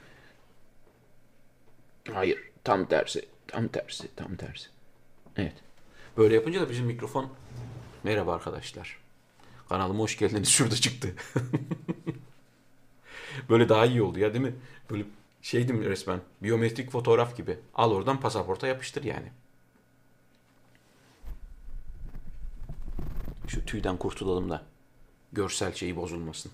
[2.14, 2.49] Hayır.
[2.70, 3.26] Tam tersi.
[3.48, 4.16] Tam tersi.
[4.16, 4.68] Tam tersi.
[5.38, 5.54] Evet.
[6.18, 7.30] Böyle yapınca da bizim mikrofon...
[8.04, 8.98] Merhaba arkadaşlar.
[9.70, 10.48] Kanalıma hoş geldiniz.
[10.50, 11.10] Şurada çıktı.
[13.50, 14.56] Böyle daha iyi oldu ya değil mi?
[14.90, 15.04] Böyle
[15.42, 16.22] şeydim resmen.
[16.44, 17.60] Biyometrik fotoğraf gibi.
[17.76, 19.32] Al oradan pasaporta yapıştır yani.
[23.48, 24.64] Şu tüyden kurtulalım da
[25.34, 26.52] görsel şeyi bozulmasın.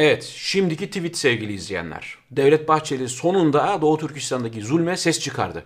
[0.00, 2.18] Evet, şimdiki tweet sevgili izleyenler.
[2.30, 5.64] Devlet Bahçeli sonunda Doğu Türkistan'daki zulme ses çıkardı.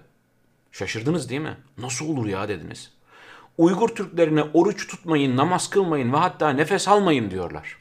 [0.72, 1.56] Şaşırdınız değil mi?
[1.78, 2.92] Nasıl olur ya dediniz.
[3.58, 7.78] Uygur Türklerine oruç tutmayın, namaz kılmayın ve hatta nefes almayın diyorlar.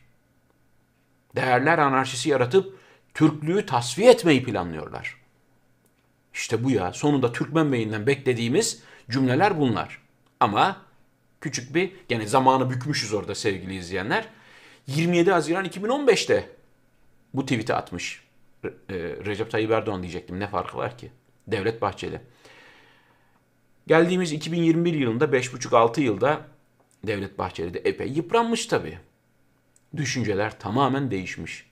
[1.35, 2.77] Değerler anarşisi yaratıp
[3.13, 5.17] Türklüğü tasfiye etmeyi planlıyorlar.
[6.33, 10.01] İşte bu ya sonunda Türkmen Bey'inden beklediğimiz cümleler bunlar.
[10.39, 10.81] Ama
[11.41, 14.29] küçük bir yani zamanı bükmüşüz orada sevgili izleyenler.
[14.87, 16.49] 27 Haziran 2015'te
[17.33, 18.23] bu tweet'i atmış.
[18.63, 18.69] E,
[19.25, 20.39] Recep Tayyip Erdoğan diyecektim.
[20.39, 21.11] Ne farkı var ki?
[21.47, 22.21] Devlet Bahçeli.
[23.87, 26.41] Geldiğimiz 2021 yılında 5,5-6 yılda
[27.03, 28.97] Devlet Bahçeli de epey yıpranmış tabii.
[29.97, 31.69] Düşünceler tamamen değişmiş.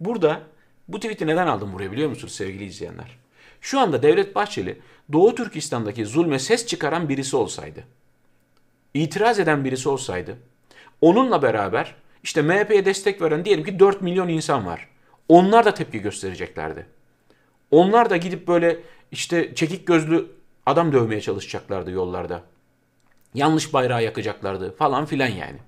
[0.00, 0.42] Burada
[0.88, 3.18] bu tweet'i neden aldım buraya biliyor musunuz sevgili izleyenler?
[3.60, 4.80] Şu anda Devlet Bahçeli
[5.12, 7.84] Doğu Türkistan'daki zulme ses çıkaran birisi olsaydı,
[8.94, 10.36] itiraz eden birisi olsaydı,
[11.00, 14.88] onunla beraber işte MHP'ye destek veren diyelim ki 4 milyon insan var.
[15.28, 16.86] Onlar da tepki göstereceklerdi.
[17.70, 18.80] Onlar da gidip böyle
[19.12, 20.26] işte çekik gözlü
[20.66, 22.42] adam dövmeye çalışacaklardı yollarda.
[23.34, 25.58] Yanlış bayrağı yakacaklardı falan filan yani.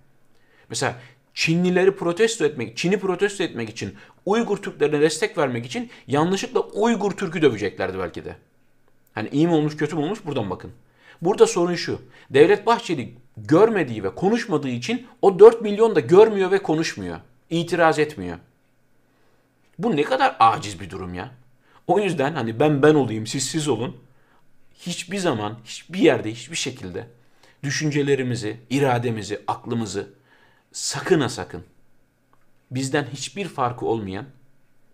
[0.68, 0.96] Mesela
[1.34, 3.94] Çinlileri protesto etmek, Çin'i protesto etmek için,
[4.26, 8.36] Uygur Türklerine destek vermek için yanlışlıkla Uygur Türk'ü döveceklerdi belki de.
[9.12, 10.72] Hani iyi mi olmuş kötü mü olmuş buradan bakın.
[11.22, 12.02] Burada sorun şu.
[12.30, 17.20] Devlet Bahçeli görmediği ve konuşmadığı için o 4 milyon da görmüyor ve konuşmuyor.
[17.50, 18.38] İtiraz etmiyor.
[19.78, 21.30] Bu ne kadar aciz bir durum ya.
[21.86, 23.96] O yüzden hani ben ben olayım siz siz olun.
[24.74, 27.06] Hiçbir zaman hiçbir yerde hiçbir şekilde
[27.62, 30.08] düşüncelerimizi, irademizi, aklımızı
[30.72, 31.64] sakın ha sakın
[32.70, 34.26] bizden hiçbir farkı olmayan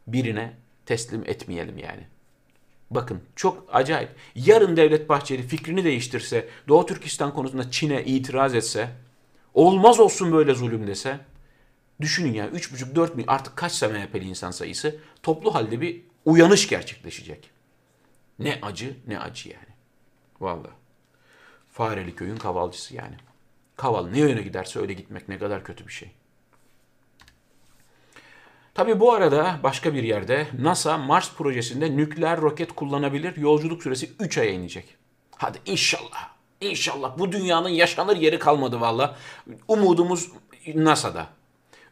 [0.06, 0.52] birine
[0.86, 2.06] teslim etmeyelim yani.
[2.90, 4.10] Bakın çok acayip.
[4.34, 8.88] Yarın Devlet Bahçeli fikrini değiştirse, Doğu Türkistan konusunda Çin'e itiraz etse,
[9.54, 11.20] olmaz olsun böyle zulüm dese,
[12.00, 17.50] düşünün ya 3,5-4 milyon artık kaçsa MHP'li insan sayısı toplu halde bir uyanış gerçekleşecek.
[18.38, 19.76] Ne acı ne acı yani.
[20.40, 20.72] Vallahi.
[21.72, 23.16] Fareli köyün kavalcısı yani.
[23.76, 26.10] Kaval ne yöne giderse öyle gitmek ne kadar kötü bir şey.
[28.76, 33.36] Tabi bu arada başka bir yerde NASA Mars projesinde nükleer roket kullanabilir.
[33.36, 34.96] Yolculuk süresi 3 aya inecek.
[35.36, 36.28] Hadi inşallah.
[36.60, 39.16] İnşallah bu dünyanın yaşanır yeri kalmadı valla.
[39.68, 40.30] Umudumuz
[40.74, 41.26] NASA'da.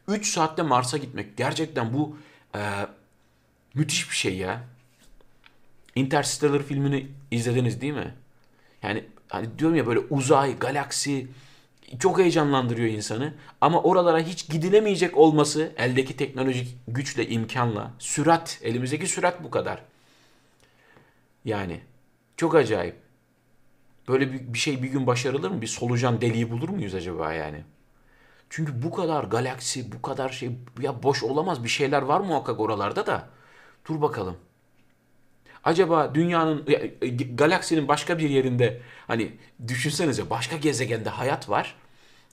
[0.09, 2.17] 3 saatte Mars'a gitmek gerçekten bu
[2.55, 2.61] e,
[3.75, 4.65] müthiş bir şey ya.
[5.95, 8.15] Interstellar filmini izlediniz değil mi?
[8.83, 11.27] Yani hani diyorum ya böyle uzay, galaksi
[11.99, 13.35] çok heyecanlandırıyor insanı.
[13.61, 19.83] Ama oralara hiç gidilemeyecek olması eldeki teknolojik güçle, imkanla, sürat, elimizdeki sürat bu kadar.
[21.45, 21.81] Yani
[22.37, 22.97] çok acayip.
[24.09, 25.63] Böyle bir, bir şey bir gün başarılır mı?
[25.63, 27.65] Bir solucan deliği bulur muyuz acaba yani?
[28.51, 31.65] Çünkü bu kadar galaksi, bu kadar şey ya boş olamaz.
[31.65, 33.29] Bir şeyler var muhakkak oralarda da.
[33.89, 34.37] Dur bakalım.
[35.65, 36.65] Acaba dünyanın
[37.01, 39.33] e, galaksinin başka bir yerinde hani
[39.69, 41.75] düşünsenize başka gezegende hayat var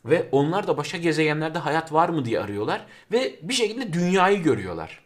[0.06, 5.02] ve onlar da başka gezegenlerde hayat var mı diye arıyorlar ve bir şekilde dünyayı görüyorlar.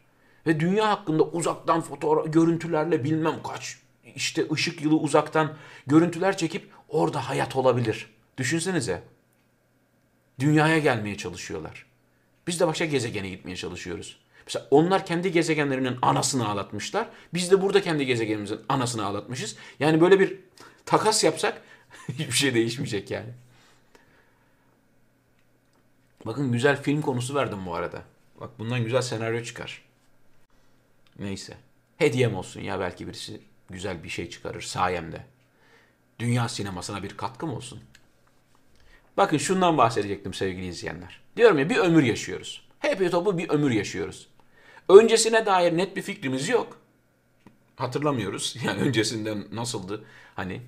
[0.48, 3.78] Ve dünya hakkında uzaktan fotoğraf görüntülerle bilmem kaç
[4.16, 5.54] işte ışık yılı uzaktan
[5.88, 8.10] görüntüler çekip orada hayat olabilir.
[8.38, 9.04] Düşünsenize.
[10.40, 11.86] Dünyaya gelmeye çalışıyorlar.
[12.48, 14.20] Biz de başka gezegene gitmeye çalışıyoruz.
[14.47, 17.08] Mesela onlar kendi gezegenlerinin anasını ağlatmışlar.
[17.34, 19.55] Biz de burada kendi gezegenimizin anasını ağlatmışız.
[19.79, 20.39] Yani böyle bir
[20.86, 21.62] takas yapsak
[22.10, 23.29] hiçbir şey değişmeyecek yani.
[26.25, 28.01] Bakın güzel film konusu verdim bu arada.
[28.39, 29.81] Bak bundan güzel senaryo çıkar.
[31.19, 31.58] Neyse.
[31.97, 35.25] Hediyem olsun ya belki birisi güzel bir şey çıkarır sayemde.
[36.19, 37.79] Dünya sinemasına bir katkım olsun.
[39.17, 41.21] Bakın şundan bahsedecektim sevgili izleyenler.
[41.38, 42.67] Diyorum ya bir ömür yaşıyoruz.
[42.79, 44.27] Hep topu bir ömür yaşıyoruz.
[44.89, 46.78] Öncesine dair net bir fikrimiz yok.
[47.76, 48.56] Hatırlamıyoruz.
[48.65, 50.62] Yani öncesinden nasıldı hani.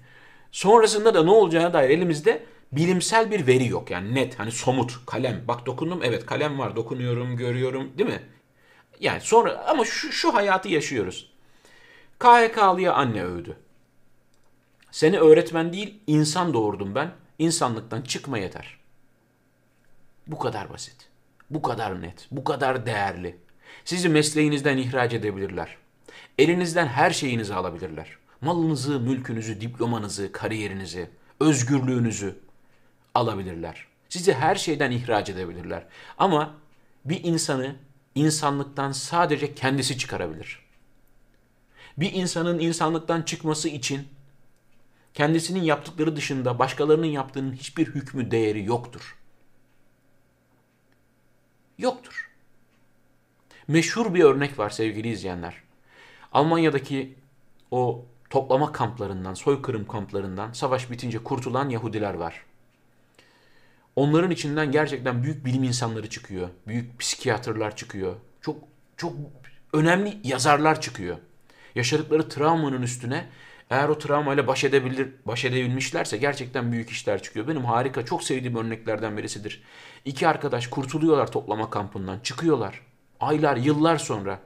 [0.52, 3.92] Sonrasında da ne olacağına dair elimizde bilimsel bir veri yok.
[3.92, 5.44] Yani net hani somut kalem.
[5.48, 8.22] Bak dokundum evet kalem var dokunuyorum görüyorum değil mi?
[9.00, 11.32] Yani sonra ama şu, şu hayatı yaşıyoruz.
[12.20, 13.58] KHK'lıya anne övdü.
[14.92, 17.12] Seni öğretmen değil insan doğurdum ben.
[17.40, 18.78] İnsanlıktan çıkma yeter.
[20.28, 21.10] Bu kadar basit.
[21.50, 22.28] Bu kadar net.
[22.32, 23.38] Bu kadar değerli.
[23.88, 25.78] Sizi mesleğinizden ihraç edebilirler.
[26.38, 28.18] Elinizden her şeyinizi alabilirler.
[28.42, 32.40] Malınızı, mülkünüzü, diplomanızı, kariyerinizi, özgürlüğünüzü
[33.16, 33.88] alabilirler.
[34.10, 35.86] Sizi her şeyden ihraç edebilirler.
[36.18, 36.54] Ama
[37.06, 37.76] bir insanı
[38.16, 40.60] insanlıktan sadece kendisi çıkarabilir.
[41.98, 44.08] Bir insanın insanlıktan çıkması için
[45.14, 49.18] kendisinin yaptıkları dışında başkalarının yaptığının hiçbir hükmü değeri yoktur.
[51.78, 52.27] Yoktur.
[53.68, 55.62] Meşhur bir örnek var sevgili izleyenler.
[56.32, 57.16] Almanya'daki
[57.72, 62.44] o toplama kamplarından, soykırım kamplarından savaş bitince kurtulan Yahudiler var.
[63.96, 66.50] Onların içinden gerçekten büyük bilim insanları çıkıyor.
[66.68, 68.16] Büyük psikiyatrlar çıkıyor.
[68.42, 68.56] Çok
[68.98, 69.14] çok
[69.74, 71.18] önemli yazarlar çıkıyor.
[71.76, 73.30] Yaşadıkları travmanın üstüne
[73.70, 77.48] eğer o travmayla baş edebilir, baş edebilmişlerse gerçekten büyük işler çıkıyor.
[77.48, 79.64] Benim harika, çok sevdiğim örneklerden birisidir.
[80.06, 82.82] İki arkadaş kurtuluyorlar toplama kampından, çıkıyorlar.
[83.20, 84.40] Aylar, yıllar sonra.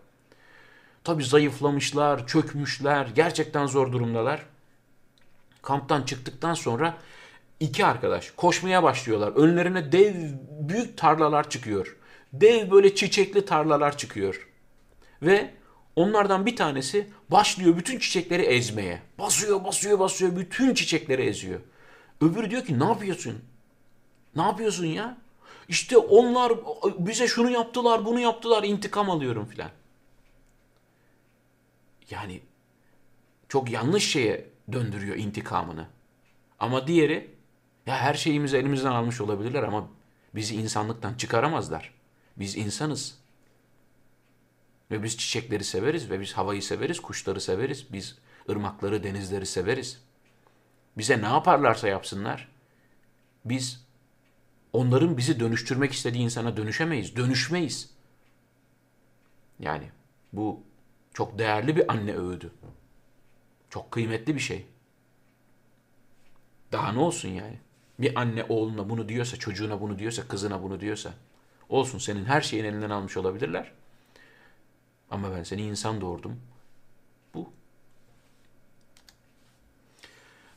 [1.03, 4.45] Tabii zayıflamışlar, çökmüşler, gerçekten zor durumdalar.
[5.62, 6.97] Kamptan çıktıktan sonra
[7.60, 9.31] iki arkadaş koşmaya başlıyorlar.
[9.31, 10.13] Önlerine dev
[10.49, 11.97] büyük tarlalar çıkıyor.
[12.34, 14.47] Dev böyle çiçekli tarlalar çıkıyor.
[15.21, 15.53] Ve
[15.95, 19.01] onlardan bir tanesi başlıyor bütün çiçekleri ezmeye.
[19.19, 21.60] Basıyor, basıyor, basıyor, bütün çiçekleri eziyor.
[22.21, 23.41] Öbürü diyor ki ne yapıyorsun?
[24.36, 25.17] Ne yapıyorsun ya?
[25.71, 26.53] İşte onlar
[26.97, 29.69] bize şunu yaptılar, bunu yaptılar, intikam alıyorum filan.
[32.10, 32.41] Yani
[33.49, 35.88] çok yanlış şeye döndürüyor intikamını.
[36.60, 37.36] Ama diğeri
[37.86, 39.88] ya her şeyimizi elimizden almış olabilirler ama
[40.36, 41.93] bizi insanlıktan çıkaramazlar.
[42.38, 43.17] Biz insanız.
[44.91, 47.93] Ve biz çiçekleri severiz ve biz havayı severiz, kuşları severiz.
[47.93, 48.17] Biz
[48.49, 50.01] ırmakları, denizleri severiz.
[50.97, 52.47] Bize ne yaparlarsa yapsınlar.
[53.45, 53.90] Biz
[54.73, 57.89] onların bizi dönüştürmek istediği insana dönüşemeyiz, dönüşmeyiz.
[59.60, 59.89] Yani
[60.34, 60.63] bu
[61.13, 62.51] çok değerli bir anne öğüdü.
[63.69, 64.65] Çok kıymetli bir şey.
[66.71, 67.60] Daha ne olsun yani?
[67.99, 71.13] Bir anne oğluna bunu diyorsa, çocuğuna bunu diyorsa, kızına bunu diyorsa
[71.69, 73.71] olsun senin her şeyin elinden almış olabilirler.
[75.12, 76.39] Ama ben seni insan doğurdum.
[77.34, 77.53] Bu.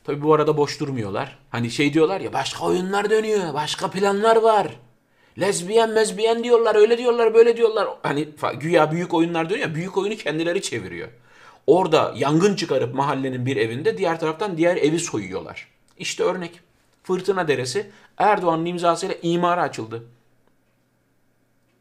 [0.05, 1.39] Tabi bu arada boş durmuyorlar.
[1.49, 4.67] Hani şey diyorlar ya başka oyunlar dönüyor, başka planlar var.
[5.39, 7.87] Lezbiyen mezbiyen diyorlar, öyle diyorlar, böyle diyorlar.
[8.03, 11.07] Hani güya büyük oyunlar dönüyor büyük oyunu kendileri çeviriyor.
[11.67, 15.67] Orada yangın çıkarıp mahallenin bir evinde diğer taraftan diğer evi soyuyorlar.
[15.97, 16.59] İşte örnek.
[17.03, 20.03] Fırtına Deresi Erdoğan'ın imzasıyla imara açıldı.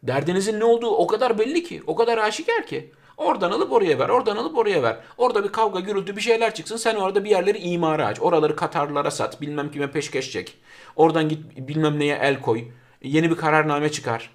[0.02, 2.92] Derdinizin ne olduğu o kadar belli ki, o kadar aşikar ki.
[3.16, 4.96] Oradan alıp oraya ver, oradan alıp oraya ver.
[5.18, 6.76] Orada bir kavga, gürültü bir şeyler çıksın.
[6.76, 8.20] Sen orada bir yerleri imara aç.
[8.20, 10.58] Oraları Katarlara sat, bilmem kime peşkeş çek.
[10.96, 12.64] Oradan git bilmem neye el koy.
[13.02, 14.30] Yeni bir kararname çıkar.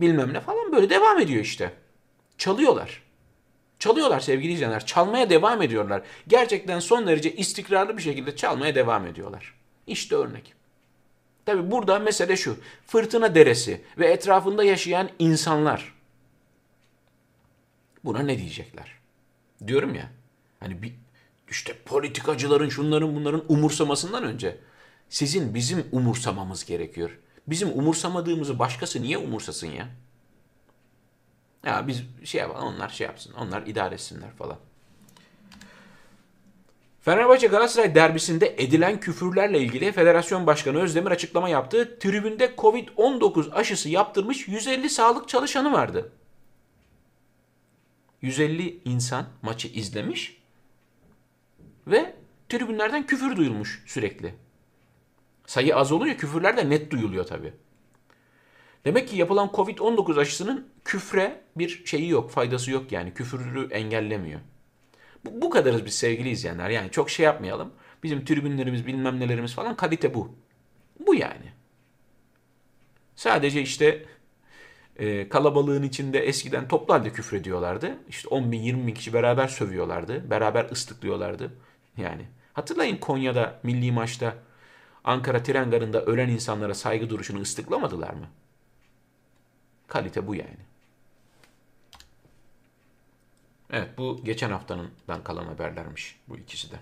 [0.00, 1.72] Bilmem ne falan böyle devam ediyor işte.
[2.38, 3.02] Çalıyorlar.
[3.78, 4.86] Çalıyorlar sevgili izleyenler.
[4.86, 6.02] Çalmaya devam ediyorlar.
[6.28, 9.54] Gerçekten son derece istikrarlı bir şekilde çalmaya devam ediyorlar.
[9.86, 10.54] İşte örnek.
[11.46, 12.56] Tabi burada mesele şu.
[12.86, 15.97] Fırtına deresi ve etrafında yaşayan insanlar
[18.08, 18.92] buna ne diyecekler?
[19.66, 20.10] Diyorum ya.
[20.60, 20.94] Hani bir
[21.50, 24.58] işte politikacıların şunların bunların umursamasından önce
[25.08, 27.18] sizin bizim umursamamız gerekiyor.
[27.46, 29.88] Bizim umursamadığımızı başkası niye umursasın ya?
[31.66, 33.32] Ya biz şey yapalım onlar şey yapsın.
[33.32, 34.56] Onlar idare etsinler falan.
[37.00, 41.98] Fenerbahçe Galatasaray derbisinde edilen küfürlerle ilgili Federasyon Başkanı Özdemir açıklama yaptı.
[41.98, 46.12] Tribünde Covid-19 aşısı yaptırmış 150 sağlık çalışanı vardı.
[48.22, 50.42] 150 insan maçı izlemiş
[51.86, 52.14] ve
[52.48, 54.34] tribünlerden küfür duyulmuş sürekli.
[55.46, 57.52] Sayı az olunca küfürler de net duyuluyor tabii.
[58.84, 63.14] Demek ki yapılan Covid-19 aşısının küfre bir şeyi yok, faydası yok yani.
[63.14, 64.40] Küfürü engellemiyor.
[65.24, 66.70] Bu, bu kadarız biz sevgili izleyenler.
[66.70, 67.72] Yani çok şey yapmayalım.
[68.02, 70.34] Bizim tribünlerimiz bilmem nelerimiz falan kalite bu.
[71.06, 71.52] Bu yani.
[73.16, 74.04] Sadece işte
[74.98, 77.98] e, kalabalığın içinde eskiden toplu halde küfrediyorlardı.
[78.08, 80.30] İşte 10 bin 20 bin kişi beraber sövüyorlardı.
[80.30, 81.52] Beraber ıslıklıyorlardı.
[81.96, 84.34] Yani hatırlayın Konya'da milli maçta
[85.04, 88.26] Ankara tren garında ölen insanlara saygı duruşunu ıslıklamadılar mı?
[89.86, 90.68] Kalite bu yani.
[93.70, 94.90] Evet bu geçen haftanın
[95.24, 96.76] kalan haberlermiş bu ikisi de.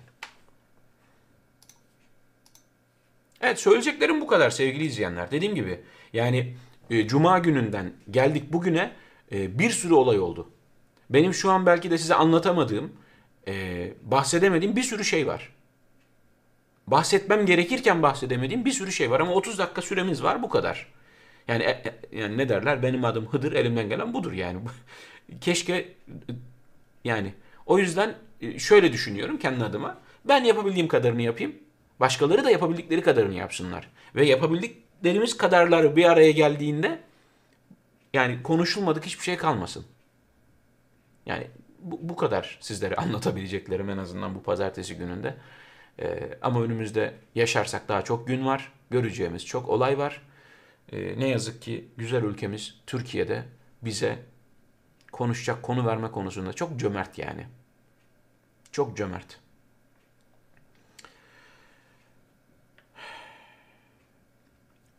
[3.41, 5.31] Evet söyleyeceklerim bu kadar sevgili izleyenler.
[5.31, 5.81] Dediğim gibi
[6.13, 6.55] yani
[6.89, 8.91] e, cuma gününden geldik bugüne
[9.31, 10.49] e, bir sürü olay oldu.
[11.09, 12.91] Benim şu an belki de size anlatamadığım,
[13.47, 15.53] e, bahsedemediğim bir sürü şey var.
[16.87, 20.87] Bahsetmem gerekirken bahsedemediğim bir sürü şey var ama 30 dakika süremiz var bu kadar.
[21.47, 24.59] Yani, e, e, yani ne derler benim adım Hıdır elimden gelen budur yani.
[25.41, 25.93] Keşke
[27.03, 27.33] yani
[27.65, 29.97] o yüzden e, şöyle düşünüyorum kendi adıma.
[30.25, 31.55] Ben yapabildiğim kadarını yapayım.
[31.99, 33.87] Başkaları da yapabildikleri kadarını yapsınlar.
[34.15, 34.25] Ve
[34.97, 36.99] yapabildiklerimiz kadarları bir araya geldiğinde
[38.13, 39.85] yani konuşulmadık hiçbir şey kalmasın.
[41.25, 41.47] Yani
[41.79, 45.37] bu, bu kadar sizlere anlatabileceklerim en azından bu pazartesi gününde.
[45.99, 48.71] Ee, ama önümüzde yaşarsak daha çok gün var.
[48.89, 50.21] Göreceğimiz çok olay var.
[50.91, 53.43] Ee, ne yazık ki güzel ülkemiz Türkiye'de
[53.81, 54.19] bize
[55.11, 57.47] konuşacak konu verme konusunda çok cömert yani.
[58.71, 59.39] Çok cömert.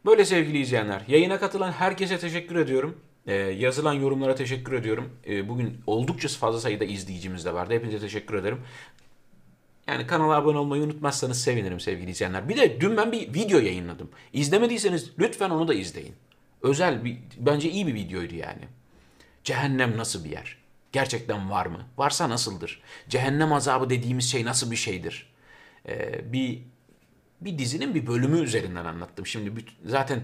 [0.09, 1.03] Böyle sevgili izleyenler.
[1.09, 3.01] Yayına katılan herkese teşekkür ediyorum.
[3.27, 5.11] Ee, yazılan yorumlara teşekkür ediyorum.
[5.27, 7.75] Ee, bugün oldukça fazla sayıda izleyicimiz de vardı.
[7.75, 8.61] Hepinize teşekkür ederim.
[9.87, 12.49] Yani kanala abone olmayı unutmazsanız sevinirim sevgili izleyenler.
[12.49, 14.11] Bir de dün ben bir video yayınladım.
[14.33, 16.15] İzlemediyseniz lütfen onu da izleyin.
[16.63, 18.63] Özel bir, bence iyi bir videoydu yani.
[19.45, 20.59] Cehennem nasıl bir yer?
[20.93, 21.87] Gerçekten var mı?
[21.99, 22.83] Varsa nasıldır?
[23.09, 25.33] Cehennem azabı dediğimiz şey nasıl bir şeydir?
[25.89, 26.63] Ee, bir
[27.41, 29.27] bir dizinin bir bölümü üzerinden anlattım.
[29.27, 29.53] Şimdi
[29.85, 30.21] zaten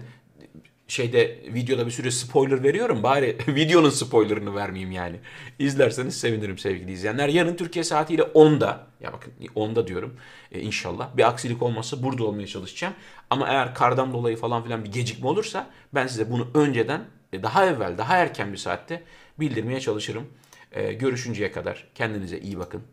[0.87, 3.03] şeyde videoda bir sürü spoiler veriyorum.
[3.03, 5.19] Bari videonun spoilerını vermeyeyim yani.
[5.59, 7.29] İzlerseniz sevinirim sevgili izleyenler.
[7.29, 10.15] Yarın Türkiye saatiyle 10'da ya bakın 10'da diyorum
[10.51, 11.17] e, inşallah.
[11.17, 12.93] Bir aksilik olmazsa burada olmaya çalışacağım.
[13.29, 17.01] Ama eğer kardan dolayı falan filan bir gecikme olursa ben size bunu önceden
[17.33, 19.03] e, daha evvel daha erken bir saatte
[19.39, 20.27] bildirmeye çalışırım.
[20.71, 22.83] E, görüşünceye kadar kendinize iyi bakın.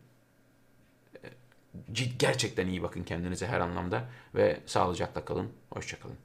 [1.91, 5.51] Cid, gerçekten iyi bakın kendinize her anlamda ve sağlıcakla kalın.
[5.69, 6.17] Hoşçakalın.